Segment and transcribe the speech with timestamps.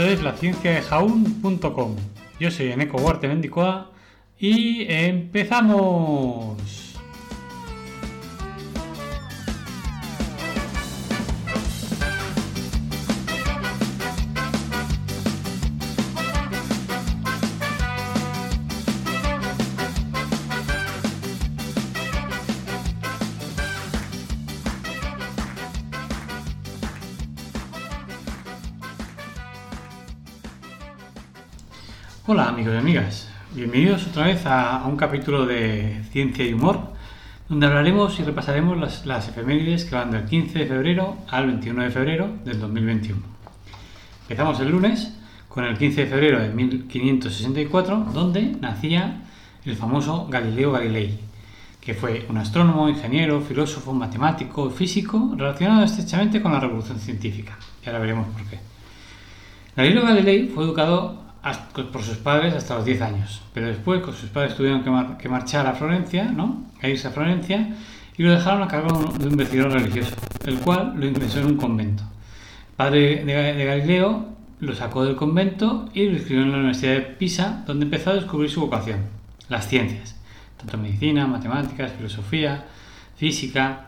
[0.00, 1.94] Esto es la ciencia de jaun.com.
[2.38, 3.90] Yo soy Eneco Huarte Mendicoa
[4.38, 6.56] y empezamos.
[32.60, 36.92] Amigos y amigas, bienvenidos otra vez a, un capítulo de Ciencia y Humor,
[37.48, 41.84] donde hablaremos y repasaremos las, las, efemérides que van del 15 de febrero al 21
[41.84, 43.18] de febrero del 2021.
[44.22, 45.16] Empezamos el lunes
[45.48, 49.22] con el 15 de febrero de 1564, donde nacía
[49.64, 51.18] el famoso Galileo Galilei,
[51.80, 57.56] que fue un astrónomo, ingeniero, filósofo, matemático físico relacionado estrechamente con la revolución científica.
[57.82, 58.58] Y ahora veremos por qué.
[59.74, 61.29] Galileo Galilei fue educado
[61.92, 63.42] por sus padres hasta los 10 años.
[63.54, 64.82] Pero después, con sus padres tuvieron
[65.18, 66.64] que, marchar a Florencia, ¿no?
[66.82, 67.74] A irse a Florencia
[68.16, 71.56] y lo dejaron a cargo de un investigador religioso, el cual lo ingresó en un
[71.56, 72.02] convento.
[72.70, 74.28] El padre de, Galileo
[74.60, 78.14] lo sacó del convento y lo inscribió en la Universidad de Pisa, donde empezó a
[78.14, 79.00] descubrir su vocación,
[79.48, 80.16] las ciencias,
[80.58, 82.64] tanto medicina, matemáticas, filosofía,
[83.16, 83.86] física.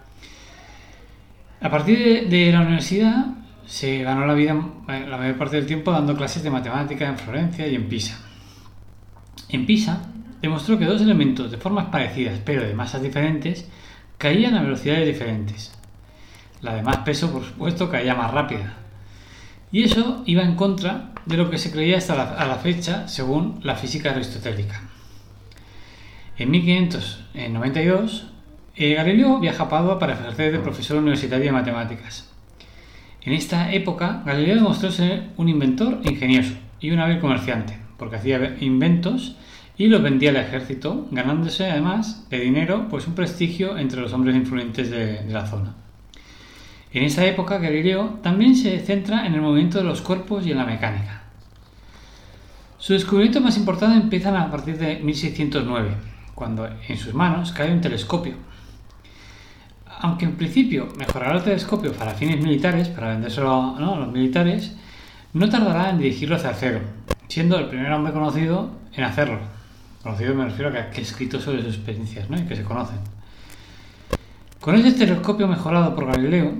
[1.60, 3.26] A partir de la universidad
[3.66, 4.56] se ganó la vida
[4.88, 8.18] eh, la mayor parte del tiempo dando clases de matemática en Florencia y en Pisa.
[9.48, 10.02] En Pisa
[10.40, 13.68] demostró que dos elementos de formas parecidas pero de masas diferentes
[14.18, 15.72] caían a velocidades diferentes.
[16.60, 18.74] La de más peso, por supuesto, caía más rápida.
[19.72, 23.74] Y eso iba en contra de lo que se creía hasta la fecha según la
[23.74, 24.80] física aristotélica.
[26.38, 28.26] En 1592,
[28.74, 32.31] eh, Galileo viaja a Padua para ejercer de profesor universitario de matemáticas.
[33.24, 38.56] En esta época, Galileo demostró ser un inventor ingenioso y un hábil comerciante, porque hacía
[38.60, 39.36] inventos
[39.78, 44.34] y los vendía al ejército, ganándose además de dinero pues un prestigio entre los hombres
[44.34, 45.76] influyentes de, la zona.
[46.92, 50.58] En esta época, Galileo también se centra en el movimiento de los cuerpos y en
[50.58, 51.22] la mecánica.
[52.78, 55.94] Su descubrimiento más importante empiezan a partir de 1609,
[56.34, 58.34] cuando en sus manos cae un telescopio,
[60.02, 64.74] aunque en principio mejorará el telescopio para fines militares, para vendérselo a los militares,
[65.32, 66.80] no tardará en dirigirlo hacia el cero,
[67.28, 69.38] siendo el primer hombre conocido en hacerlo.
[70.02, 72.36] Conocido me refiero a que, ha escrito sobre sus experiencias ¿no?
[72.36, 72.98] y que se conocen.
[74.60, 76.52] Con ese telescopio mejorado por Galileo,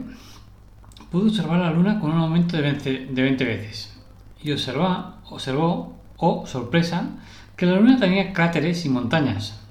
[1.10, 4.00] pudo observar la Luna con un aumento de 20, de 20 veces.
[4.41, 7.10] Y observa, observó, oh sorpresa,
[7.56, 9.61] que la Luna tenía cráteres y montañas,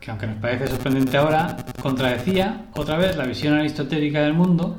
[0.00, 4.78] que aunque nos parece sorprendente ahora, contradecía otra vez la visión aristotélica del mundo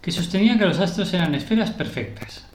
[0.00, 2.46] que sostenía que los astros eran esferas perfectas.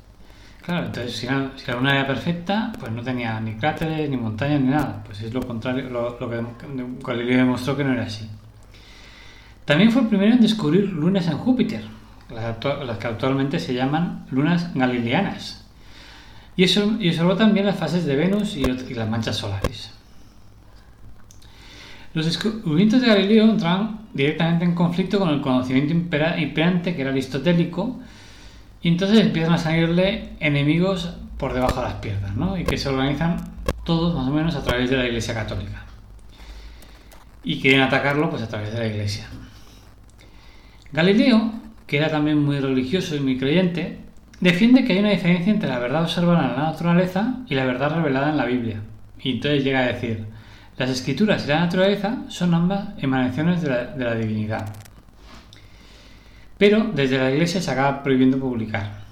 [0.62, 4.70] Claro, entonces si la, luna era perfecta, pues no tenía ni cráteres, ni montañas, ni
[4.70, 5.04] nada.
[5.06, 6.46] Pues es lo contrario, lo, que
[7.06, 8.30] Galileo demostró que no era así.
[9.66, 11.84] También fue el primero en descubrir lunas en Júpiter,
[12.30, 15.66] las, que actualmente se llaman lunas galileanas.
[16.56, 19.93] Y, eso, y observó también las fases de Venus y las manchas solares.
[22.14, 28.00] Los descubrimientos de Galileo entraban directamente en conflicto con el conocimiento imperante que era aristotélico
[28.84, 32.58] y entonces empiezan a salirle enemigos por debajo de las piernas, ¿no?
[32.58, 33.38] Y que se organizan
[33.84, 35.86] todos más o menos a través de la Iglesia Católica.
[37.44, 39.28] Y quieren atacarlo pues a través de la Iglesia.
[40.92, 41.52] Galileo,
[41.88, 44.00] que era también muy religioso y muy creyente,
[44.40, 47.96] defiende que hay una diferencia entre la verdad observada en la naturaleza y la verdad
[47.96, 48.82] revelada en la Biblia.
[49.20, 50.26] Y entonces llega a decir,
[50.78, 54.68] las escrituras y la naturaleza son ambas emanaciones de la, divinidad.
[56.58, 59.04] Pero desde la iglesia se acaba prohibiendo publicar.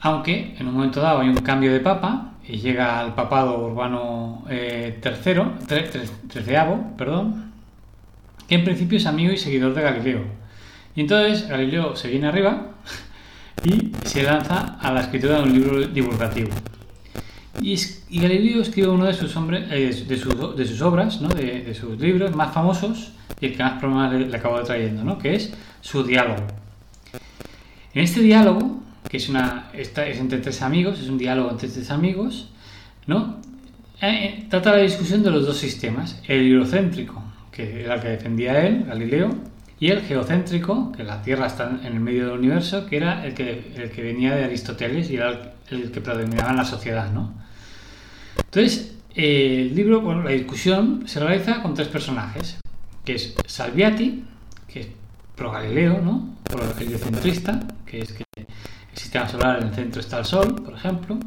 [0.00, 4.44] Aunque en un momento dado hay un cambio de papa y llega al papado urbano
[4.50, 5.00] eh,
[6.96, 7.52] perdón,
[8.48, 10.24] que en principio es amigo y seguidor de Galileo.
[10.94, 12.72] Y entonces Galileo se viene arriba
[13.64, 16.50] y se lanza a la escritura de un libro divulgativo.
[17.62, 22.52] Y, Galileo escribe uno de sus, hombres, eh, de, sus, obras, de, sus libros más
[22.52, 25.18] famosos y el que más problemas le, acabo de trayendo, ¿no?
[25.18, 26.44] que es su diálogo.
[27.94, 32.50] En este diálogo, que es, entre tres amigos, es un diálogo entre tres amigos,
[33.06, 33.40] ¿no?
[34.00, 37.22] Eh, eh, trata la discusión de los dos sistemas, el heliocéntrico,
[37.52, 39.30] que era el que defendía él, Galileo,
[39.78, 43.34] y el geocéntrico, que la Tierra está en el medio del universo, que era el
[43.34, 47.34] que, el venía de Aristóteles y era el, que predominaba en la sociedad, ¿no?
[48.36, 52.58] Entonces, el libro, bueno, la discusión se realiza con tres personajes,
[53.04, 54.24] que es Salviati,
[54.68, 54.88] que es
[55.34, 56.36] pro Galileo, ¿no?
[56.44, 58.46] Pro heliocentrista, que es que el
[58.94, 61.18] sistema solar en el centro está el Sol, por ejemplo.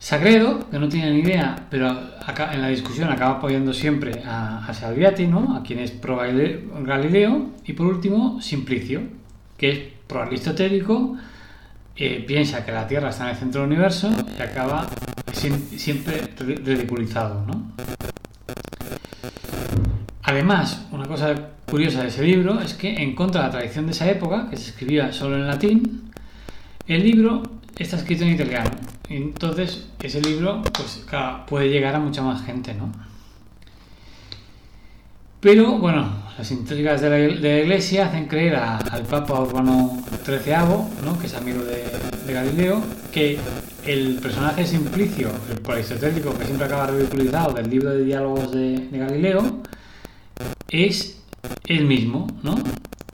[0.00, 4.72] Sagredo, que no tiene ni idea, pero en la discusión acaba apoyando siempre a, a
[4.72, 5.56] Salviati, ¿no?
[5.56, 7.50] a quien es pro Galileo.
[7.64, 9.02] Y por último, Simplicio,
[9.56, 11.16] que es pro aristotélico,
[12.00, 14.08] eh, piensa que la Tierra está en el centro del universo
[14.38, 14.86] y acaba
[15.32, 17.44] siempre ridiculizado.
[17.44, 17.72] ¿no?
[20.22, 21.34] Además, una cosa
[21.68, 24.56] curiosa de ese libro es que, en contra de la tradición de esa época, que
[24.56, 26.12] se escribía solo en latín,
[26.86, 27.42] el libro
[27.76, 28.70] está escrito en italiano.
[29.08, 31.04] Entonces, ese libro pues,
[31.48, 32.92] puede llegar a mucha más gente, ¿no?
[35.40, 40.54] Pero, bueno, las intrigas de la, Iglesia hacen creer al Papa Urbano XIII,
[41.04, 41.18] ¿no?
[41.18, 42.80] que es amigo de, Galileo,
[43.12, 43.38] que
[43.84, 48.98] el personaje Simplicio, el aristotélico que siempre acaba ridiculizado del libro de diálogos de, de
[48.98, 49.62] Galileo,
[50.70, 51.20] es
[51.66, 52.54] el mismo, ¿no?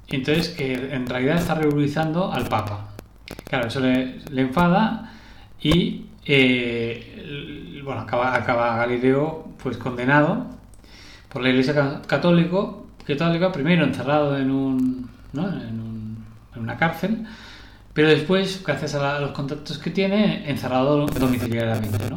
[0.08, 2.88] Entonces, que en realidad está ridiculizando al Papa.
[3.48, 5.12] Claro, eso le, enfada
[5.62, 10.46] y eh, bueno, acaba, acaba Galileo pues condenado
[11.30, 12.02] por la Iglesia
[13.06, 15.48] católico, católica, primero encerrado en, un, ¿no?
[15.48, 16.24] en, un,
[16.54, 17.26] en una cárcel,
[17.92, 22.10] pero después, gracias a, los contactos que tiene, encerrado domiciliariamente.
[22.10, 22.16] ¿no?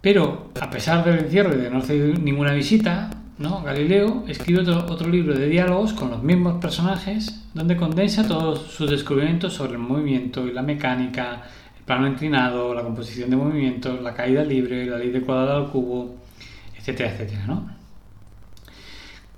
[0.00, 3.62] Pero, a pesar del encierro y de no hacer ninguna visita, ¿no?
[3.62, 9.54] Galileo escribe otro, libro de diálogos con los mismos personajes, donde condensa todos sus descubrimientos
[9.54, 11.42] sobre el movimiento y la mecánica,
[11.76, 15.70] el plano inclinado, la composición de movimientos, la caída libre, la ley de cuadrado al
[15.70, 16.16] cubo,
[16.76, 17.46] etcétera, etcétera.
[17.46, 17.77] ¿no?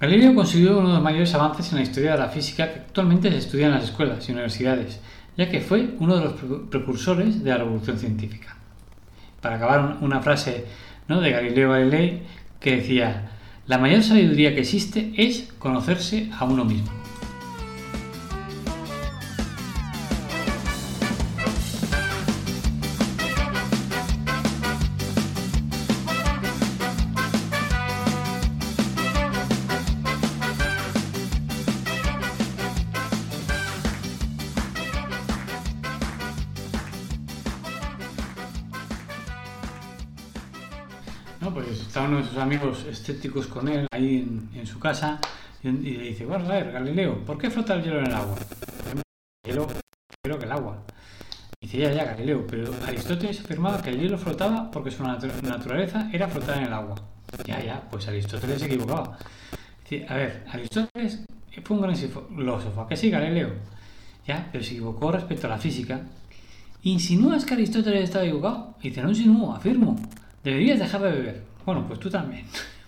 [0.01, 3.31] Galileo consiguió uno de los mayores avances en la historia de la física que actualmente
[3.31, 4.99] se estudia en las escuelas y universidades,
[5.37, 6.35] ya que fue uno de los
[6.71, 8.57] precursores de la revolución científica.
[9.43, 10.65] Para acabar, una frase
[11.07, 11.21] ¿no?
[11.21, 12.23] de Galileo Galilei
[12.61, 13.31] que decía,
[13.67, 17.00] la mayor sabiduría que existe es conocerse a uno mismo.
[42.41, 45.21] Amigos escépticos con él ahí en, su casa
[45.63, 48.37] y, le dice, bueno, a ver, Galileo, ¿por qué flota el hielo en el agua?
[49.45, 49.67] El hielo,
[50.23, 50.83] creo que el agua.
[51.61, 56.09] Y dice, ya, ya, Galileo, pero Aristóteles afirmaba que el hielo flotaba porque su naturaleza
[56.13, 56.97] era flotar en el agua.
[57.45, 59.19] Ya, ya, pues Aristóteles se equivocaba.
[60.09, 61.25] A ver, Aristóteles
[61.63, 63.51] fue un gran filósofo, que sí, Galileo?
[64.27, 66.01] Ya, pero se equivocó respecto a la física.
[66.83, 68.77] ¿Insinúas que Aristóteles estaba equivocado?
[68.81, 69.97] Y dice, no insinúo, afirmo.
[70.43, 71.50] Deberías dejar de beber.
[71.71, 72.47] Bueno, pues tú también.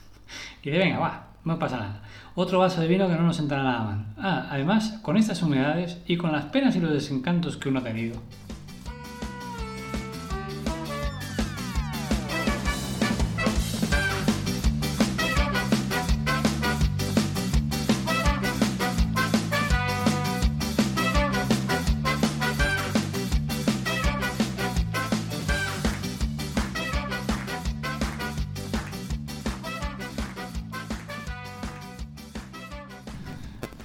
[0.65, 2.03] y de venga, va, no pasa nada.
[2.35, 4.07] Otro vaso de vino que no nos sentará nada mal.
[4.19, 7.85] Ah, además, con estas humedades y con las penas y los desencantos que uno ha
[7.85, 8.21] tenido.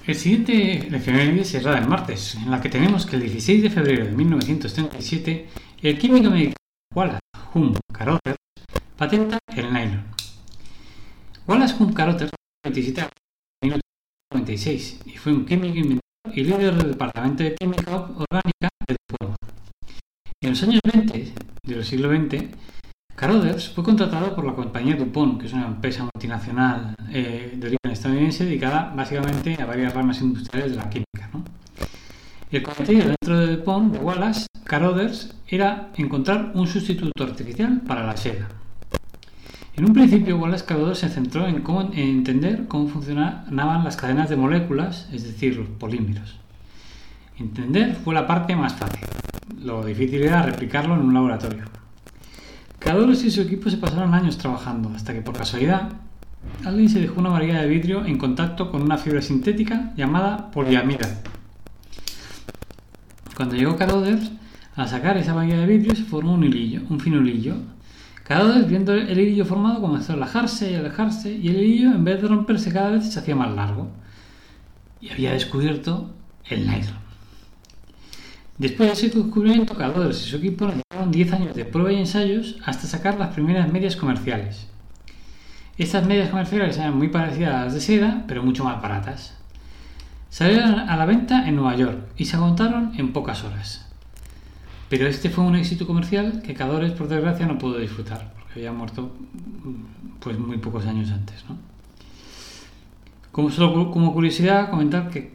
[0.08, 4.06] El siguiente efeméride será el martes, en la que tenemos que el 16 de febrero
[4.06, 5.48] de 1937
[5.82, 6.54] el químico americano
[6.94, 7.20] Wallace
[7.52, 8.38] Hume Carothers
[8.96, 10.04] patenta el nylon.
[11.46, 12.30] Wallace Hume Carothers
[12.64, 13.10] 27 en
[14.32, 16.00] 1996 y fue un químico inventor
[16.32, 19.36] y líder del Departamento de Química Orgánica de DuPont.
[20.42, 21.34] En los años 20
[21.64, 22.46] del siglo XX,
[23.18, 27.90] Carothers fue contratado por la compañía DuPont, que es una empresa multinacional eh, de origen
[27.90, 31.28] estadounidense dedicada básicamente a varias ramas industriales de la química.
[32.52, 38.16] El cometido dentro de DuPont, de Wallace, Carothers, era encontrar un sustituto artificial para la
[38.16, 38.46] seda.
[39.74, 45.08] En un principio, Wallace Carothers se centró en, entender cómo funcionaban las cadenas de moléculas,
[45.12, 46.38] es decir, los polímeros.
[47.36, 49.08] Entender fue la parte más fácil.
[49.60, 51.64] Lo difícil era replicarlo en un laboratorio.
[52.78, 55.90] Carothers y su equipo se pasaron años trabajando, hasta que por casualidad
[56.64, 61.20] alguien se dejó una varilla de vidrio en contacto con una fibra sintética llamada poliamida.
[63.36, 64.30] Cuando llegó Carothers,
[64.76, 67.56] al sacar esa varilla de vidrio se formó un hilillo, un fino hilillo.
[68.24, 72.22] Carothers, viendo el hilillo formado, comenzó a alejarse y alejarse, y el hilillo, en vez
[72.22, 73.90] de romperse cada vez, se hacía más largo.
[75.00, 76.10] Y había descubierto
[76.48, 76.97] el nylon.
[78.58, 82.56] Después de ese descubrimiento, Carothers y su equipo necesitaron 10 años de prueba y ensayos
[82.64, 84.66] hasta sacar las primeras medias comerciales.
[85.76, 89.36] Estas medias comerciales eran muy parecidas a las de seda, pero mucho más baratas.
[90.28, 93.86] Salieron a la venta en Nueva York y se agotaron en pocas horas.
[94.88, 98.72] Pero este fue un éxito comercial que Cadores, por desgracia, no pudo disfrutar, porque había
[98.72, 99.12] muerto
[100.18, 101.44] pues muy pocos años antes.
[101.48, 101.56] ¿no?
[103.38, 105.30] Como, curiosidad, comentar que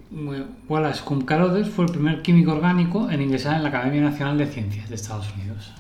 [0.67, 4.89] Wallace Carothers fue el primer químico orgánico en ingresar en la Academia Nacional de Ciencias
[4.89, 5.71] de Estados Unidos.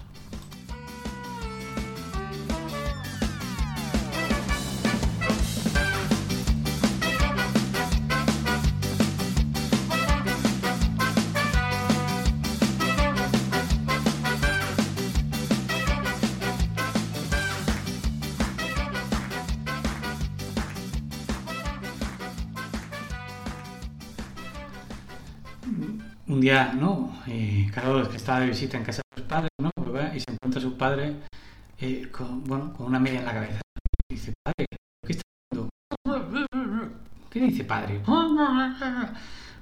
[26.33, 27.11] Un día, ¿no?
[27.27, 29.69] Eh, Carlos, que estaba de visita en casa de sus padres, ¿no?
[30.15, 31.17] Y se encuentra su padre
[31.79, 33.61] eh, con, bueno, con una media en la cabeza.
[34.09, 34.65] Dice, padre,
[35.05, 35.21] ¿qué está
[35.51, 35.69] haciendo?
[37.29, 38.01] ¿Qué dice padre?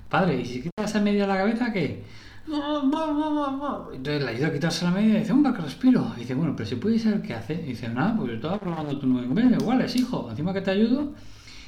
[0.10, 2.04] Padre, ¿y si quitas esa media en la cabeza, qué?
[2.48, 6.14] Entonces le ayuda a quitarse la media y dice, hombre, que respiro.
[6.18, 7.56] Dice, bueno, pero si puedes saber qué hace.
[7.56, 9.58] Dice, nada, pues estaba probando tu nuevo media.
[9.58, 11.14] Igual es hijo, encima que te ayudo.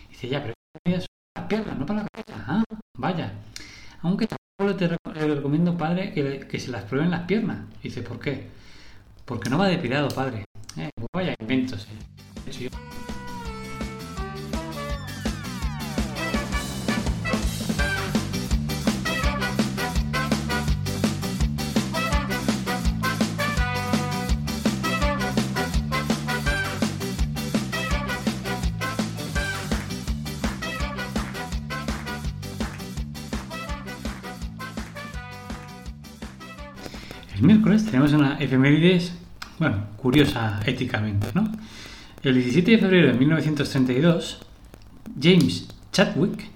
[0.07, 0.53] Y dice, ya, pero
[0.85, 2.45] medias son las piernas, no para la cabeza.
[2.47, 2.63] Ah,
[2.97, 3.33] vaya.
[4.01, 4.27] Aunque
[4.71, 7.65] recomiendo, padre, que, se las prueben las piernas.
[7.81, 8.47] dice, ¿por qué?
[9.25, 10.45] Porque no va depilado, padre.
[10.77, 11.87] Eh, vaya inventos.
[11.87, 12.69] Eh.
[37.35, 39.13] El miércoles tenemos una efemérides,
[39.57, 41.51] bueno, curiosa éticamente, ¿no?
[42.21, 44.39] El 17 de febrero de 1932,
[45.19, 46.51] James Chadwick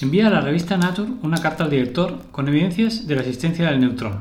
[0.00, 3.80] envía a la revista Nature una carta al director con evidencias de la existencia del
[3.80, 4.20] neutrón.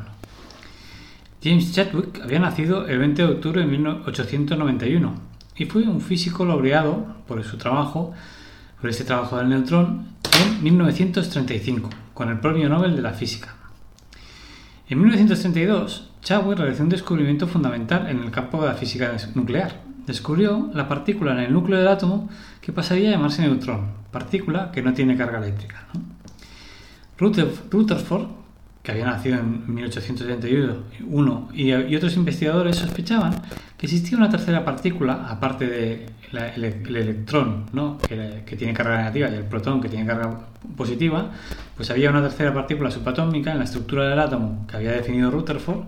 [1.42, 5.16] James Chadwick había nacido el 20 de octubre de 1891
[5.56, 8.14] y fue un físico laureado por su trabajo,
[8.80, 10.08] por este trabajo del neutrón,
[10.40, 13.61] en 1935, con el Premio Nobel de la Física.
[14.92, 19.80] En 1932, Chadwick realizó un descubrimiento fundamental en el campo de la física nuclear.
[20.06, 22.28] Descubrió la partícula en el núcleo del átomo
[22.60, 25.86] que pasaría a llamarse neutrón, partícula que no tiene carga eléctrica.
[27.18, 28.28] Rutherford,
[28.84, 33.34] que había nacido en 1871, y, otros investigadores sospechaban
[33.78, 36.06] que existía una tercera partícula, aparte del
[36.96, 37.66] electrón,
[38.08, 41.32] que, que, tiene carga negativa, y el protón, que tiene carga positiva,
[41.76, 45.86] pues había una tercera partícula subatómica en la estructura del átomo que había definido Rutherford,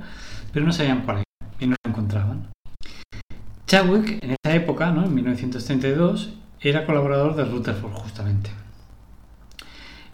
[0.51, 2.47] pero no sabían cuál era y no la encontraban.
[3.65, 5.05] Chadwick, en esa época, ¿no?
[5.05, 8.51] en 1932, era colaborador de Rutherford justamente.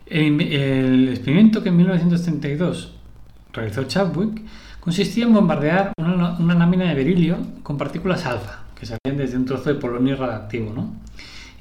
[0.10, 2.94] El, experimento que en 1932
[3.54, 4.42] realizó Chadwick
[4.80, 9.46] consistía en bombardear una, una, lámina de berilio con partículas alfa, que salían desde un
[9.46, 10.74] trozo de polonio radiactivo.
[10.74, 10.94] ¿no?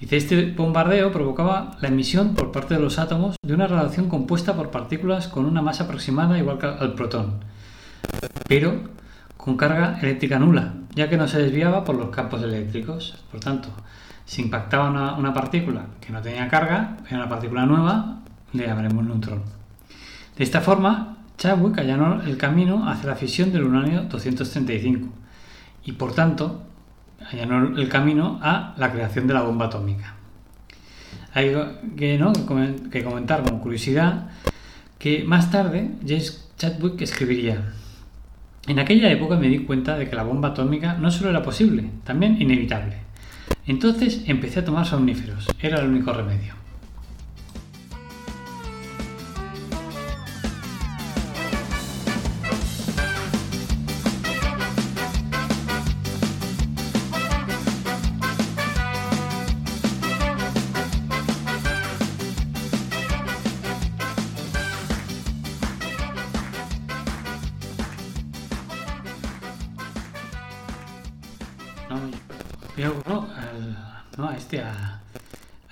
[0.01, 4.55] Y este bombardeo provocaba la emisión por parte de los átomos de una radiación compuesta
[4.55, 7.41] por partículas con una masa aproximada igual que al protón,
[8.49, 8.81] pero
[9.37, 13.17] con carga eléctrica nula, ya que no se desviaba por los campos eléctricos.
[13.31, 13.71] Por tanto,
[14.25, 18.21] si impactaba una, partícula que no tenía carga, era una partícula nueva,
[18.53, 19.43] le llamaremos neutrón.
[20.37, 25.09] De esta forma, Chadwick allanó el camino hacia la fisión del uranio 235
[25.85, 26.63] y, por tanto,
[27.31, 30.15] allanó el camino a la creación de la bomba atómica.
[31.35, 31.55] Hay
[31.97, 32.33] que, ¿no?
[32.47, 34.29] comentar como curiosidad
[34.99, 37.73] que más tarde James Chadwick escribiría
[38.69, 41.91] en aquella época me di cuenta de que la bomba atómica no solo era posible,
[42.05, 42.99] también inevitable.
[43.67, 46.53] Entonces empecé a tomar somníferos, era el único remedio.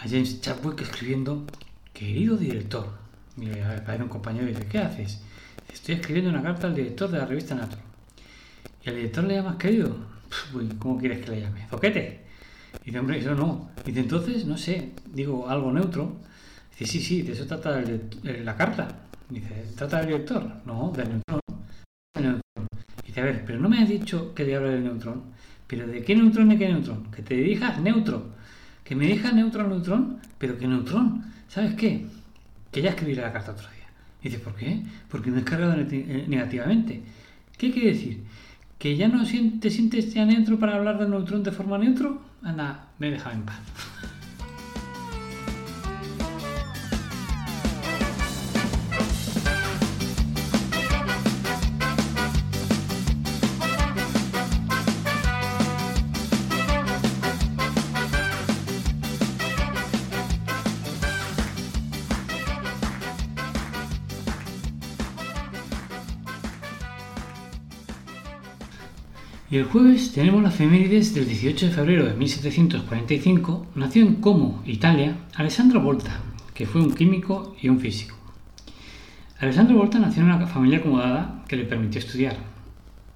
[0.08, 1.44] James Chadwick escribiendo,
[1.92, 2.88] querido director.
[3.36, 5.20] Y a un compañero y dice, ¿qué haces?
[5.72, 7.82] Estoy escribiendo una carta al director de la revista Nature.
[8.84, 9.96] Y al director le llamas querido.
[10.78, 11.66] ¿Cómo quieres que le llame?
[11.68, 12.24] ¿Zoquete?
[12.82, 13.70] Y dice, hombre, eso no.
[13.84, 16.16] Y dice, entonces, no sé, digo algo neutro.
[16.78, 17.82] Dice, sí, sí, de eso trata
[18.22, 18.88] la carta.
[19.28, 20.62] Dice, ¿trata del director?
[20.64, 21.40] No, del neutrón.
[23.06, 25.22] Dice, a ver, pero no me has dicho que le habla del neutrón.
[25.66, 27.10] ¿Pero de qué neutrón y qué neutrón?
[27.10, 28.36] Que te dirijas neutro.
[28.86, 31.24] Que me dirijas neutro neutrón, pero ¿qué neutrón?
[31.48, 32.06] ¿Sabes qué?
[32.76, 33.86] que ya escribiré la carta otro día.
[34.20, 34.82] Y dice, ¿por qué?
[35.08, 37.00] Porque me he cargado eh, negativamente.
[37.56, 38.22] ¿Qué quiere decir?
[38.78, 42.20] ¿Que ya no te sientes ya neutro para hablar del neutrón de forma neutro?
[42.42, 43.56] Anda, me he dejado en paz.
[69.56, 73.66] El jueves tenemos las efemérides del 18 de febrero de 1745.
[73.74, 76.20] Nació en Como, Italia, Alessandro Volta,
[76.52, 78.18] que fue un químico y un físico.
[79.38, 82.36] Alessandro Volta nació en una familia acomodada que le permitió estudiar,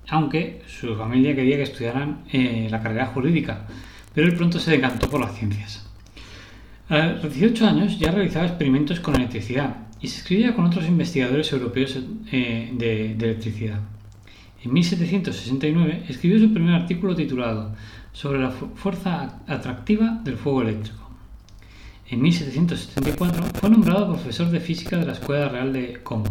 [0.09, 3.67] aunque su familia quería que estudiaran eh, la carrera jurídica,
[4.15, 5.87] pero él pronto se decantó por las ciencias.
[6.89, 11.53] A los 18 años ya realizaba experimentos con electricidad y se escribía con otros investigadores
[11.53, 11.99] europeos
[12.33, 13.81] eh, de electricidad.
[14.63, 17.75] En 1769 escribió su primer artículo titulado
[18.13, 21.09] Sobre la fuerza atractiva del fuego eléctrico.
[22.11, 26.27] En 1774 fue nombrado profesor de física de la Escuela Real de Como.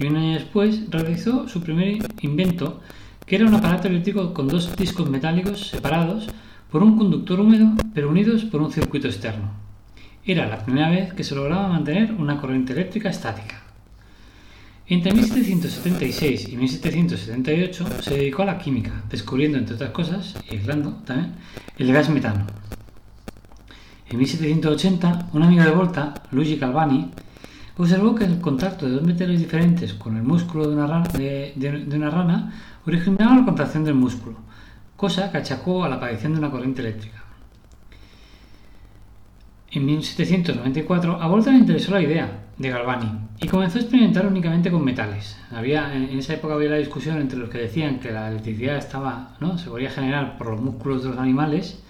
[0.00, 2.80] Y un año después realizó su primer invento,
[3.26, 6.28] que era un aparato eléctrico con dos discos metálicos separados
[6.70, 9.50] por un conductor húmedo, pero unidos por un circuito externo.
[10.24, 13.57] Era la primera vez que se lograba mantener una corriente eléctrica estática.
[14.90, 20.92] Entre 1776 y 1778 se dedicó a la química, descubriendo, entre otras cosas, y aislando
[21.04, 21.34] también,
[21.76, 22.46] el gas metano.
[24.08, 27.10] En 1780, un amigo de Volta, Luigi Calvani,
[27.76, 31.94] observó que el contacto de dos metales diferentes con el músculo de una rana, de
[31.94, 32.54] una rana
[32.86, 34.38] originaba la contracción del músculo,
[34.96, 37.22] cosa que achacó a la aparición de una corriente eléctrica.
[39.70, 44.70] En 1794 a Volta le interesó la idea de Galvani y comenzó a experimentar únicamente
[44.70, 45.36] con metales.
[45.52, 49.36] Había, en esa época había la discusión entre los que decían que la electricidad estaba,
[49.40, 49.58] ¿no?
[49.58, 51.80] se podía generar por los músculos de los animales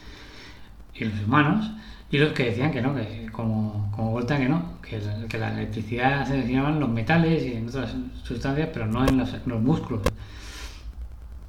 [0.95, 1.71] y los humanos,
[2.11, 6.27] y los que decían que no, que como, como Volta que no, que, la electricidad
[6.27, 9.61] se originaba en los metales y en otras sustancias, pero no en los, en los
[9.61, 10.03] músculos.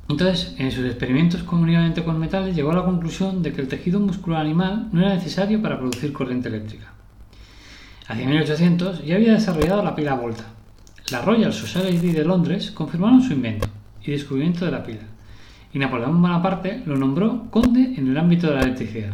[0.09, 3.99] Entonces, en sus experimentos comunidamente con metales, llegó a la conclusión de que el tejido
[3.99, 6.93] muscular animal no era necesario para producir corriente eléctrica.
[8.09, 10.43] Hacia 1800 ya había desarrollado la pila Volta.
[11.11, 13.67] La Royal Society de Londres confirmaron su invento
[14.03, 15.03] y descubrimiento de la pila,
[15.71, 19.13] y Napoleón Bonaparte lo nombró conde en el ámbito de la electricidad.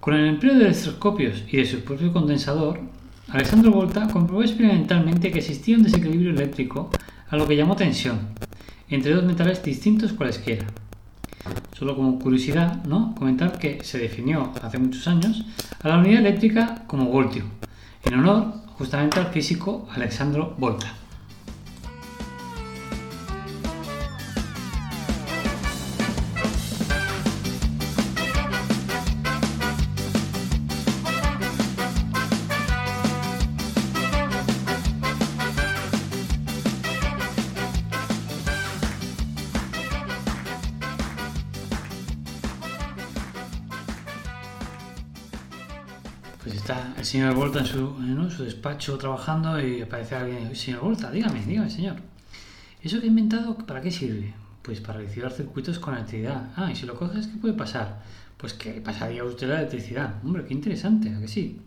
[0.00, 2.80] Con el empleo de electroscopios y de su propio condensador,
[3.28, 6.90] Alessandro Volta comprobó experimentalmente que existía un desequilibrio eléctrico
[7.28, 8.18] a lo que llamó tensión,
[8.88, 10.66] entre dos metales distintos cualesquiera.
[11.76, 13.14] Solo como curiosidad, ¿no?
[13.14, 15.44] comentar que se definió hace muchos años
[15.82, 17.44] a la unidad eléctrica como voltio,
[18.04, 20.92] en honor justamente al físico Alexandro Volta.
[46.42, 50.54] Pues está el señor Volta en su, despacho trabajando y aparece alguien.
[50.54, 51.96] Señor Volta, dígame, dígame, señor.
[52.80, 54.34] ¿Eso que he inventado, para qué sirve?
[54.62, 56.50] Pues para recibir circuitos con electricidad.
[56.56, 58.02] Ah, y si lo coges, ¿qué puede pasar?
[58.36, 60.14] Pues que pasaría usted la electricidad.
[60.24, 61.60] Hombre, qué interesante, ¿a que sí?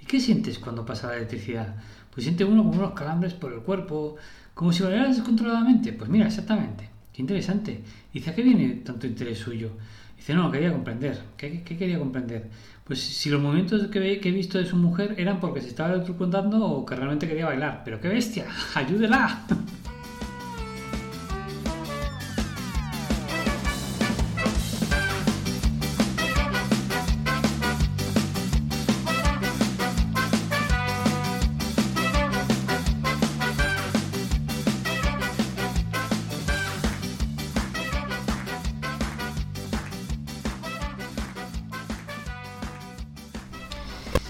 [0.00, 1.74] ¿Y qué sientes cuando pasa la electricidad?
[2.12, 4.14] Pues siente uno como unos calambres por el cuerpo,
[4.54, 5.92] como si bailaras descontroladamente.
[5.92, 6.88] Pues mira, exactamente.
[7.12, 7.82] Qué interesante.
[8.12, 9.72] Dice, ¿a qué viene tanto interés suyo?
[10.24, 11.20] Dice, no, quería comprender.
[11.36, 12.48] ¿Qué, quería comprender?
[12.84, 16.64] Pues si los movimientos que, he visto de su mujer eran porque se estaba electrocutando
[16.64, 17.82] o que realmente quería bailar.
[17.84, 19.44] Pero qué bestia, ayúdela.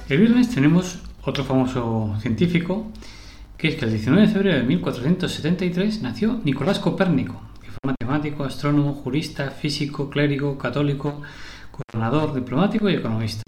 [0.07, 2.93] El viernes tenemos otro famoso científico,
[3.57, 8.45] que es que el 19 de febrero de 1473 nació Nicolás Copérnico, que fue matemático,
[8.45, 11.23] astrónomo, jurista, físico, clérigo, católico,
[11.73, 13.45] gobernador, diplomático y economista.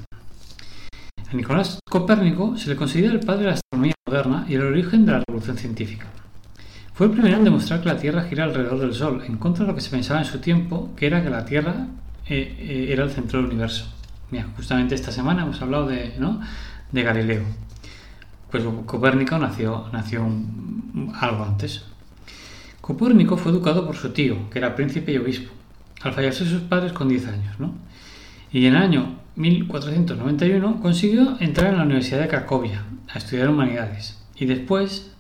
[1.31, 5.05] A Nicolás Copérnico se le considera el padre de la astronomía moderna y el origen
[5.05, 6.07] de la revolución científica.
[6.95, 9.73] Fue el primero en demostrar que la Tierra gira alrededor del Sol, en contra de
[9.73, 11.89] lo que se pensaba en su tiempo, que era que la Tierra
[12.27, 13.93] eh, eh, era el centro del universo.
[14.31, 16.13] Mira, justamente esta semana hemos hablado de,
[16.93, 17.43] Galileo.
[18.51, 20.27] pues Copérnico nació, nació
[21.21, 21.85] algo antes.
[22.81, 25.53] Copérnico fue educado por su tío, que era príncipe y obispo,
[26.03, 27.75] al fallecer sus padres con 10 años, ¿no?
[28.53, 34.19] Y en el año 1491 consiguió entrar en la Universidad de Cracovia a estudiar humanidades.
[34.37, 35.13] Y después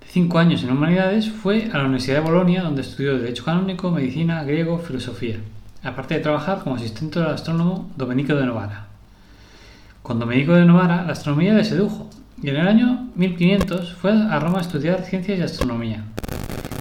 [0.00, 3.90] de cinco años en humanidades fue a la Universidad de Bolonia, donde estudió Derecho Canónico,
[3.90, 5.38] Medicina, Griego, Filosofía,
[5.84, 8.86] aparte de trabajar como asistente del astrónomo Domenico de Novara.
[10.02, 12.10] Con Domenico de Novara la astronomía le sedujo
[12.42, 16.04] y en el año 1500 fue a Roma a estudiar ciencias y astronomía.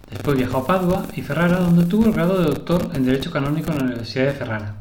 [0.10, 3.72] Después viajó a Padua y Ferrara, donde tuvo el grado de doctor en Derecho Canónico
[3.72, 4.76] en la Universidad de Ferrara.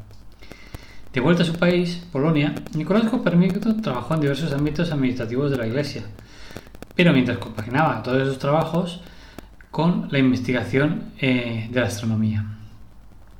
[1.12, 5.66] De vuelta a su país, Polonia, Nicolás Copérnico trabajó en diversos ámbitos administrativos de la
[5.66, 6.02] Iglesia,
[6.94, 9.02] pero mientras compaginaba todos esos trabajos
[9.70, 12.44] con la investigación eh, de la astronomía.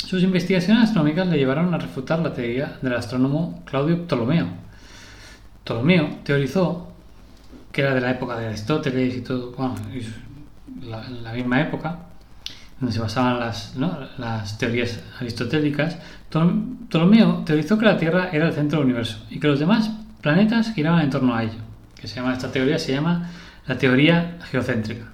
[0.06, 4.46] Sus investigaciones astronómicas le llevaron a refutar la teoría del astrónomo Claudio Ptolomeo.
[5.64, 6.92] Ptolomeo teorizó,
[7.70, 9.76] que era de la época de Aristóteles y todo, bueno,
[10.82, 11.98] la, la misma época,
[12.80, 13.74] donde se basaban las,
[14.18, 15.96] las teorías aristotélicas,
[16.28, 20.74] Ptolomeo teorizó que la Tierra era el centro del universo y que los demás planetas
[20.74, 21.60] giraban en torno a ello.
[21.94, 23.30] Que se llama, esta teoría se llama
[23.66, 25.12] la teoría geocéntrica.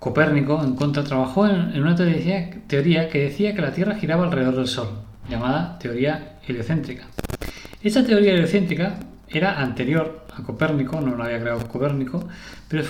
[0.00, 4.66] Copérnico, en contra, trabajó en, una teoría, que decía que la Tierra giraba alrededor del
[4.66, 4.88] Sol,
[5.28, 7.04] llamada teoría heliocéntrica.
[7.82, 12.26] Esta teoría heliocéntrica era anterior a Copérnico, no la había creado Copérnico,
[12.66, 12.82] pero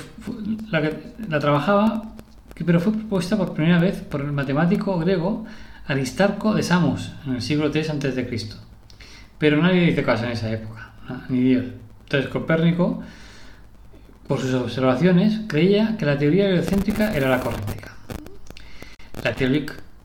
[0.71, 0.89] la,
[1.29, 2.15] la trabajaba,
[2.65, 5.45] pero fue propuesta por primera vez por el matemático griego
[5.89, 8.49] Aristarco de Samos en el siglo III a.C.
[9.37, 10.93] Pero nadie dice caso en esa época,
[11.29, 11.65] ni Dios.
[12.05, 13.03] Entonces Copérnico,
[14.31, 17.97] por sus observaciones, creía que la teoría heliocéntrica era la correcta.
[19.25, 19.35] La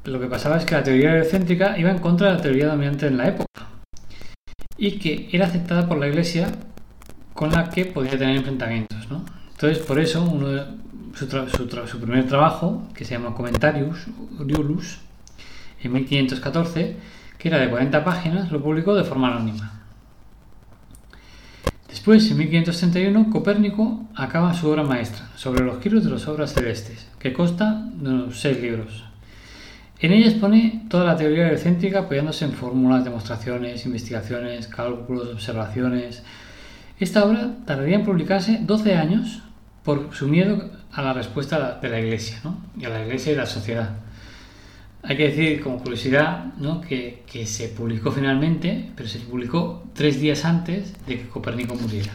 [0.05, 3.05] lo que pasaba es que la teoría heliocéntrica iba en contra de la teoría dominante
[3.05, 3.67] en la época
[4.79, 6.47] y que era aceptada por la Iglesia
[7.35, 9.07] con la que podía tener enfrentamientos.
[9.11, 9.23] ¿no?
[9.51, 10.25] Entonces, por eso,
[11.13, 14.07] su, primer trabajo, que se llama Commentarius
[15.83, 16.97] en 1514,
[17.37, 19.84] que era de 40 páginas, lo publicó de forma anónima.
[21.95, 27.07] Después, en 1531, Copérnico acaba su obra maestra, sobre los giros de las obras celestes,
[27.19, 29.05] que consta de unos seis libros.
[30.01, 36.21] En ella expone toda la teoría heliocéntrica apoyándose en fórmulas, demostraciones, investigaciones, cálculos, observaciones.
[36.99, 39.41] Esta obra tardaría en publicarse 12 años
[39.85, 42.57] por su miedo a la respuesta de la Iglesia, ¿no?
[42.77, 43.91] y a la Iglesia y la sociedad.
[45.07, 46.45] Hay que decir, como curiosidad,
[46.87, 52.11] que, que se publicó finalmente, pero se publicó tres días antes de que Copérnico muriera.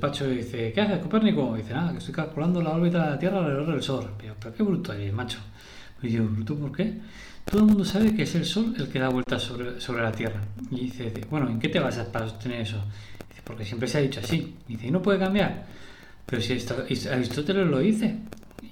[0.00, 1.54] Despacho y dice, ¿qué haces, Copérnico?
[1.54, 4.10] Y dice, nada, que estoy calculando la órbita de la Tierra alrededor del Sol.
[4.16, 5.38] Pero, qué bruto eres, macho.
[6.02, 6.94] Y yo, ¿bruto por qué?
[7.44, 10.10] Todo el mundo sabe que es el Sol el que da vueltas sobre, sobre la
[10.10, 10.40] Tierra.
[10.70, 12.82] Y dice, bueno, ¿en qué te basas para sostener eso?
[13.28, 14.56] Dice, porque siempre se ha dicho así.
[14.68, 15.66] Y dice, ¿y no puede cambiar?
[16.24, 16.52] Pero si
[17.08, 18.16] Aristóteles lo dice.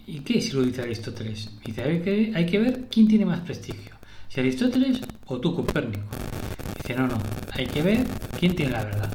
[0.07, 1.51] ¿Y qué si lo dice Aristóteles?
[1.65, 3.95] Dice, hay que, hay que ver quién tiene más prestigio.
[4.29, 6.09] Si Aristóteles o tú, Copérnico.
[6.77, 7.19] Dice, no, no,
[7.53, 8.07] hay que ver
[8.39, 9.13] quién tiene la verdad.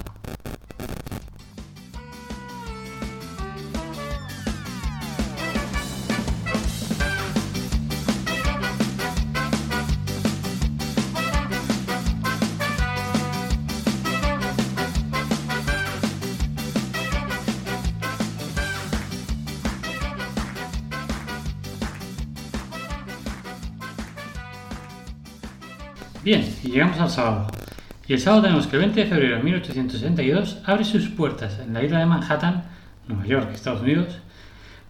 [26.73, 27.47] Llegamos al sábado.
[28.07, 31.73] Y el sábado tenemos que el 20 de febrero de 1862 abre sus puertas en
[31.73, 32.65] la isla de Manhattan,
[33.07, 34.19] Nueva York, Estados Unidos,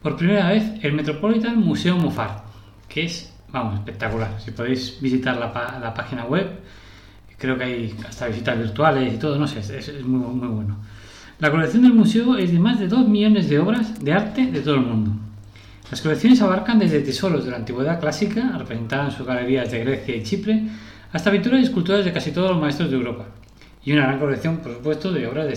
[0.01, 2.41] por primera vez el Metropolitan Museum Museum
[2.87, 4.39] que es, vamos, espectacular.
[4.39, 6.59] Si podéis visitar la, página web,
[7.37, 10.77] creo que hay hasta visitas virtuales y todo, no sé, es, muy, muy bueno.
[11.39, 14.61] La colección del museo es de más de 2 millones de obras de arte de
[14.61, 15.11] todo el mundo.
[15.91, 20.15] Las colecciones abarcan desde tesoros de la antigüedad clásica, representadas en sus galerías de Grecia
[20.15, 20.63] y Chipre,
[21.13, 23.25] hasta pinturas y esculturas de casi todos los maestros de Europa,
[23.85, 25.53] y una gran colección, por supuesto, de obras de,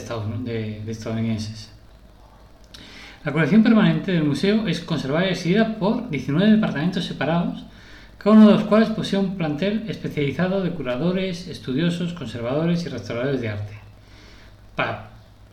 [0.87, 1.73] estadounidenses.
[3.25, 7.65] La colección permanente del museo es conservada y exhibida por 19 departamentos separados,
[8.19, 13.41] cada uno de los cuales posee un plantel especializado de curadores, estudiosos, conservadores y restauradores
[13.41, 13.77] de arte.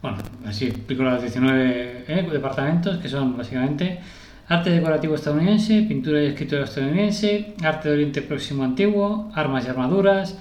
[0.02, 2.30] Bueno, así explico los 19 ¿eh?
[2.30, 4.02] departamentos, que son básicamente
[4.48, 10.38] arte decorativo estadounidense, pintura y escritura estadounidense, arte de Oriente Próximo Antiguo, armas y armaduras,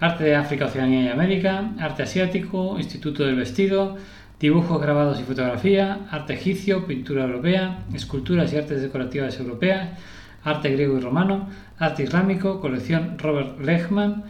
[0.00, 3.96] arte de África, Oceanía y América, arte asiático, Instituto del Vestido,
[4.40, 9.90] dibujos, grabados y fotografía, arte egipcio, pintura europea, esculturas y artes decorativas europeas,
[10.42, 14.24] arte griego y romano, arte islámico, colección Robert Lechman,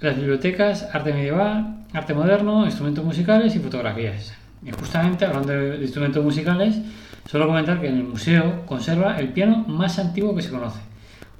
[0.00, 4.34] las bibliotecas, arte medieval, arte moderno, instrumentos musicales y fotografías.
[4.62, 6.80] Y justamente hablando de instrumentos musicales,
[7.26, 10.80] solo comentar que en el museo conserva el piano más antiguo que se conoce,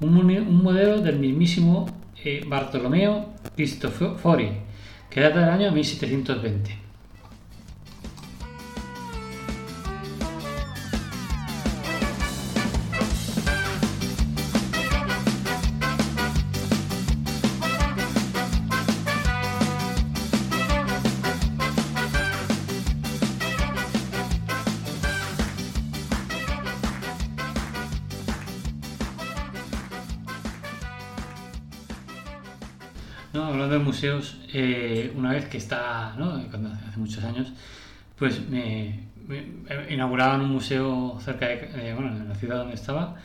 [0.01, 1.87] un, modelo del mismísimo
[2.25, 4.51] eh, Bartolomeo Cristofori,
[5.11, 6.86] que data del año 1720.
[33.45, 36.43] Hablando de museos, eh, una vez que está, ¿no?
[36.51, 37.53] Cuando, hace muchos años,
[38.19, 39.01] pues me,
[39.91, 43.17] inauguraban un museo cerca de, bueno, en la ciudad donde estaba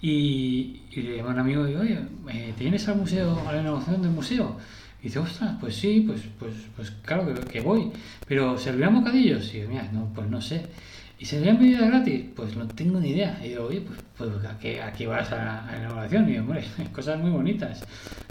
[0.00, 1.98] y, le llamó a un amigo y digo, oye,
[2.30, 4.58] eh, ¿te vienes al museo, a la inauguración del museo?
[5.00, 7.90] Y dice, ostras, pues sí, pues, pues, pues claro que, voy,
[8.26, 9.48] pero ¿servirán bocadillos?
[9.54, 10.66] Y digo, mira, no, pues no sé.
[11.18, 12.24] ¿Y servían bebidas gratis?
[12.34, 13.38] Pues no tengo ni idea.
[13.42, 16.24] Y digo, oye, pues, pues aquí, aquí vas a, la inauguración.
[16.24, 17.84] Y digo, hombre, cosas muy bonitas.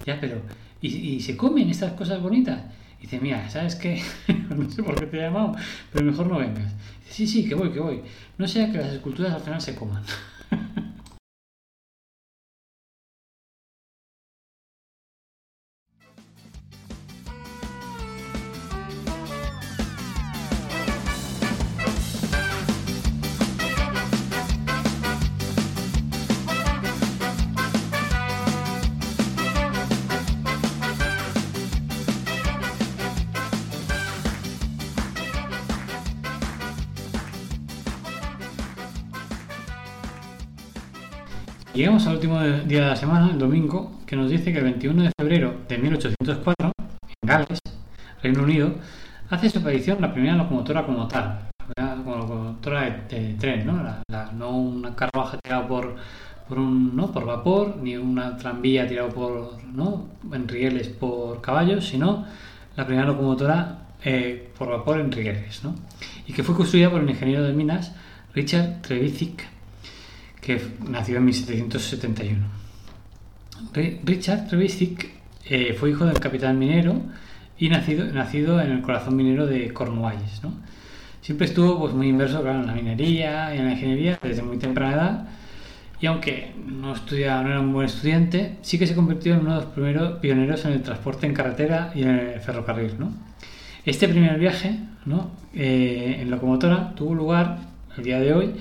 [0.05, 0.41] Ya, pero
[0.87, 2.61] y, se comen estas cosas bonitas.
[2.99, 4.01] Y dice, mira, ¿sabes qué?
[4.49, 5.55] no sé por qué te he llamado,
[5.91, 6.73] pero mejor no vengas.
[6.99, 8.01] Dice, sí, sí, que voy, que voy.
[8.37, 10.03] No sea que las esculturas al final se coman.
[41.83, 45.03] Llegamos al último día de la semana, el domingo, que nos dice que el 21
[45.03, 47.59] de febrero de 1804, en Gales,
[48.21, 48.75] Reino Unido,
[49.29, 53.83] hace su aparición la primera locomotora como tal, como locomotora de, tren, ¿no?
[54.31, 55.97] no una carruaje tirado por,
[56.47, 57.11] por, un, ¿no?
[57.11, 60.07] por vapor, ni una tranvía tirado por, ¿no?
[60.31, 62.25] en rieles por caballos, sino
[62.77, 65.75] la primera locomotora eh, por vapor en rieles, ¿no?
[66.27, 67.93] y que fue construida por el ingeniero de minas
[68.33, 69.52] Richard Trevithick
[70.43, 72.47] que nació en 1771.
[74.03, 75.09] Richard Trevithick
[75.45, 77.01] eh, fue hijo del capitán minero
[77.57, 80.41] y nacido, nacido en el corazón minero de Cornualles.
[81.21, 84.93] Siempre estuvo pues, muy inverso en la minería y en la ingeniería desde muy temprana
[84.93, 85.27] edad
[86.01, 89.51] y aunque no, estudia, no era un buen estudiante, sí que se convirtió en uno
[89.51, 92.91] de los primeros pioneros en el transporte en carretera y en el ferrocarril.
[93.85, 94.79] Este primer viaje
[95.53, 97.59] eh, en locomotora tuvo lugar
[97.97, 98.53] el día de hoy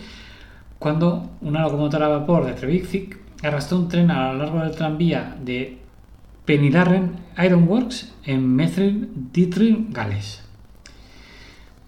[0.82, 5.36] cuando una locomotora a vapor de Trevithick arrastró un tren a lo largo del tranvía
[5.40, 5.78] de
[6.44, 10.42] Penydarren Iron Works en Methrin, Ditrin, Gales.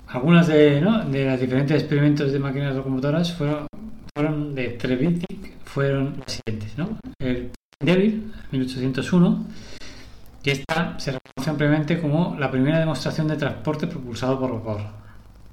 [0.06, 1.04] Algunas de, ¿no?
[1.04, 3.66] de los diferentes experimentos de máquinas locomotoras fueron,
[4.14, 6.78] fueron de Trevithick fueron las siguientes.
[6.78, 6.96] ¿no?
[7.18, 9.46] El Devil, 1801,
[10.44, 14.82] que esta se reconoce ampliamente como la primera demostración de transporte propulsado por vapor.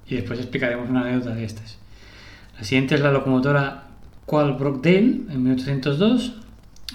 [0.05, 1.80] Y después explicaremos una anécdota de estas.
[2.61, 3.85] La siguiente es la locomotora
[4.27, 6.41] Qual Brockdale en 1802,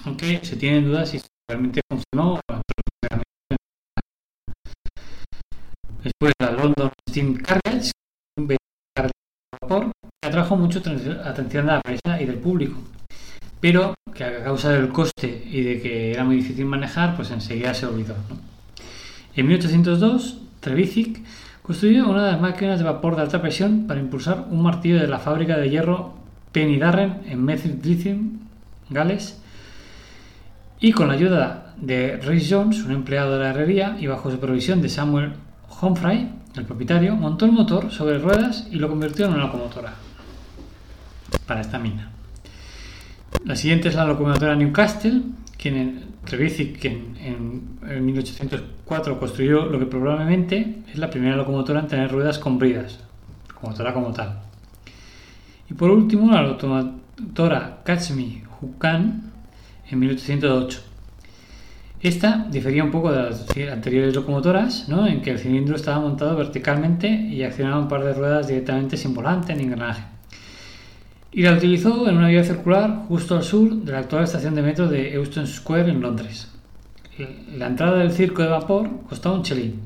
[0.05, 2.39] aunque se tienen dudas si realmente funcionó.
[6.01, 7.91] Después la London Steam Carriage,
[8.39, 8.57] un vehículo
[8.95, 9.09] de
[9.61, 12.77] vapor, que atrajo mucho atención de la prensa y del público,
[13.59, 17.73] pero que a causa del coste y de que era muy difícil manejar, pues enseguida
[17.73, 18.15] se olvidó.
[19.35, 21.25] En 1802, Trevithick
[21.67, 25.07] Construyó una de las máquinas de vapor de alta presión para impulsar un martillo de
[25.09, 26.13] la fábrica de hierro
[26.53, 28.39] Penny Darren en Drithim,
[28.89, 29.41] Gales.
[30.79, 34.81] Y con la ayuda de Rhys Jones, un empleado de la herrería, y bajo supervisión
[34.81, 35.33] de Samuel
[35.81, 39.93] Humphrey, el propietario, montó el motor sobre ruedas y lo convirtió en una locomotora
[41.45, 42.11] para esta mina.
[43.43, 45.21] La siguiente es la locomotora Newcastle,
[45.57, 45.75] quien
[46.27, 52.37] Trevithick, en, en, 1804 construyó lo que probablemente es la primera locomotora en tener ruedas
[52.37, 52.99] con bridas,
[53.49, 54.39] locomotora como tal.
[55.69, 59.31] Y por último, la locomotora Catch Me Hukan
[59.89, 60.81] en 1808.
[61.99, 67.09] Esta difería un poco de las anteriores locomotoras, en que el cilindro estaba montado verticalmente
[67.09, 70.16] y accionaba un par de ruedas directamente sin volante ni engranaje.
[71.37, 74.63] Y la utilizó en una vía circular justo al sur de la actual estación de
[74.63, 76.51] metro de Euston Square en Londres.
[77.55, 79.81] La entrada del circo de vapor costaba un chelín.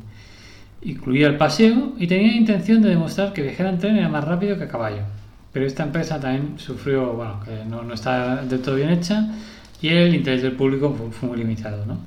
[0.82, 4.58] Incluía el paseo y tenía intención de demostrar que viajar en tren era más rápido
[4.58, 5.02] que a caballo.
[5.52, 9.28] Pero esta empresa también sufrió, bueno, que no, no está del todo bien hecha
[9.82, 11.86] y el interés del público fue, muy limitado.
[11.86, 11.98] ¿no?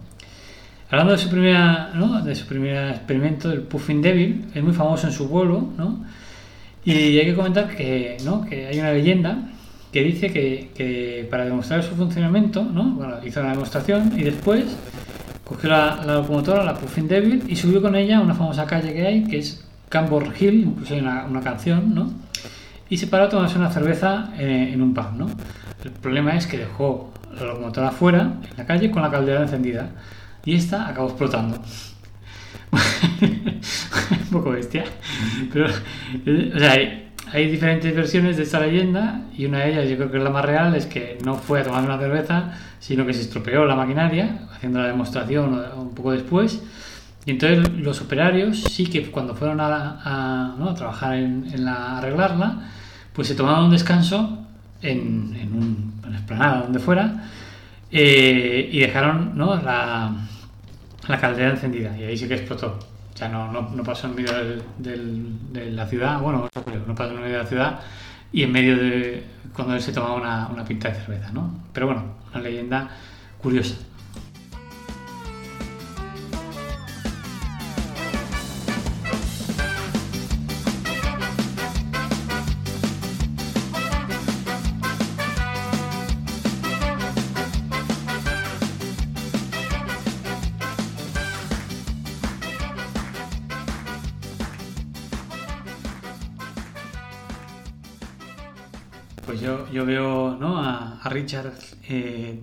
[0.88, 1.92] Hablando de su, primera,
[2.24, 6.02] de su primer experimento, el Puffin Devil, es muy famoso en su vuelo, ¿no?
[6.85, 8.44] Y hay que comentar que, ¿no?
[8.44, 9.51] que hay una leyenda
[9.92, 12.90] que dice que, que, para demostrar su funcionamiento, ¿no?
[12.94, 14.64] bueno, hizo una demostración y después
[15.44, 18.92] cogió la, la, locomotora, la Puffin Devil, y subió con ella a una famosa calle
[18.92, 22.11] que hay, que es Camborne Hill, incluso hay una, una canción, ¿no?
[22.88, 25.12] y se paró a tomarse una cerveza eh, en un pub.
[25.16, 25.27] ¿no?
[25.83, 29.90] El problema es que dejó la locomotora afuera, en la calle, con la caldera encendida.
[30.44, 31.59] Y esta acabó explotando.
[34.35, 34.85] poco bestia.
[35.53, 35.66] Pero,
[36.27, 36.73] eh, o sea,
[37.33, 40.31] hay, diferentes versiones de esta leyenda y una de ellas, yo creo que es la
[40.31, 43.75] más real, es que no fue a tomar una cerveza, sino que se estropeó la
[43.75, 46.62] maquinaria, haciendo la demostración un poco después.
[47.27, 50.70] Y entonces los operarios sí que cuando fueron a, a, ¿no?
[50.70, 52.68] a trabajar en, la, arreglarla,
[53.14, 54.47] pues se tomaban un descanso
[54.83, 57.25] en, en un en la esplanada, donde fuera,
[57.90, 59.57] eh, y dejaron ¿no?
[59.57, 60.12] la,
[61.09, 62.79] la, caldera encendida, y ahí sí que explotó.
[63.14, 64.33] O sea, no, no, no pasó en medio
[64.79, 66.48] del, de la ciudad, bueno,
[66.87, 67.81] no pasó en medio de la ciudad
[68.33, 69.24] y en medio de
[69.55, 71.62] cuando él se tomaba una, una pinta de cerveza, ¿no?
[71.72, 72.88] Pero bueno, una leyenda
[73.40, 73.77] curiosa.
[101.24, 101.52] Richard
[101.88, 102.38] eh,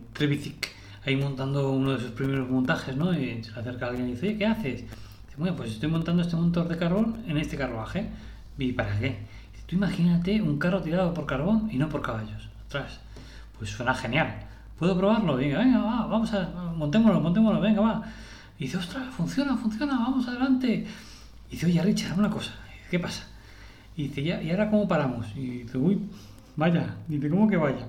[1.06, 3.14] ahí montando uno de sus primeros montajes, ¿no?
[3.14, 4.82] Y se le acerca alguien y dice, ¿qué haces?
[4.82, 8.10] Dice, bueno, pues estoy montando este motor de carbón en este carruaje.
[8.58, 9.20] ¿Y para qué?
[9.52, 12.50] Dice, tú imagínate un carro tirado por carbón y no por caballos.
[12.66, 13.00] Atrás.
[13.58, 14.34] Pues suena genial.
[14.80, 15.36] ¿Puedo probarlo?
[15.36, 18.04] Venga, venga, va, vamos a, montémoslo, montémoslo, venga, va.
[18.58, 20.88] Y dice, ostras, funciona, funciona, vamos adelante.
[21.50, 22.52] Y dice, oye, Richard, una cosa.
[22.66, 23.28] Dice, ¿Qué pasa?
[23.96, 25.28] Y dice, ¿y ahora cómo paramos?
[25.36, 26.00] Y dice, uy,
[26.62, 27.88] Vaya, dice, ¿cómo que vaya?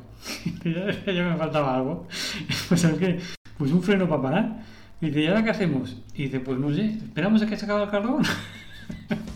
[0.65, 2.09] ya, me faltaba algo.
[2.71, 3.21] Pues qué?
[3.59, 4.63] Pues un freno para parar.
[4.99, 5.99] Dice, ¿y ahora qué hacemos?
[6.15, 8.23] Y dice, pues no sé, esperamos a que se acabe el carbón.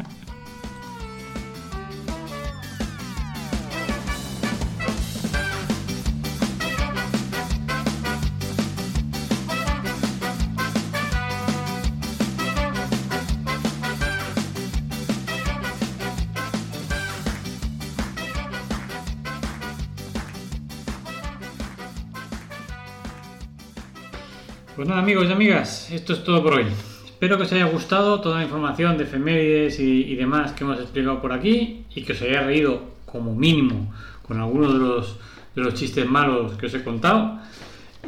[24.97, 26.65] Nada amigos y amigas, esto es todo por hoy.
[27.05, 30.81] Espero que os haya gustado toda la información de efemérides y, y, demás que hemos
[30.81, 33.93] explicado por aquí y que os haya reído como mínimo
[34.27, 35.19] con algunos de los,
[35.55, 37.39] de los chistes malos que os he contado.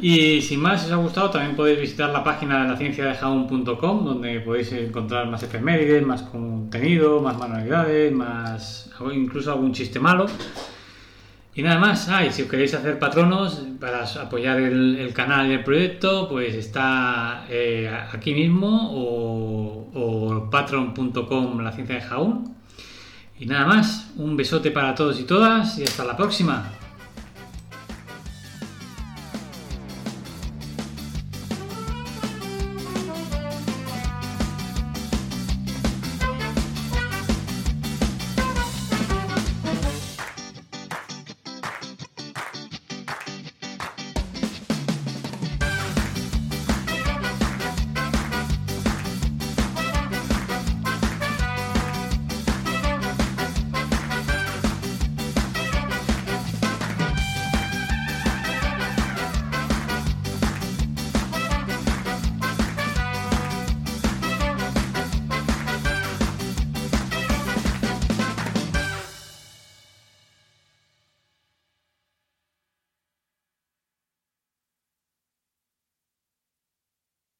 [0.01, 3.13] Y si más os ha gustado, también podéis visitar la página de la ciencia de
[3.13, 10.25] jaun.com donde podéis encontrar más efemérides, más contenido, más manualidades, más incluso algún chiste malo.
[11.55, 15.53] Y nada más, ah, si os queréis hacer patronos para apoyar el, el canal y
[15.53, 22.55] el proyecto, pues está eh, aquí mismo o, o patron.com la ciencia de Jaún.
[23.39, 26.78] Y nada más, un besote para todos y todas y hasta la próxima.